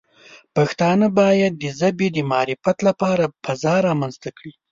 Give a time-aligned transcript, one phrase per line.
[0.55, 4.53] پښتانه باید د ژبې د معرفت لپاره فضا رامنځته کړي.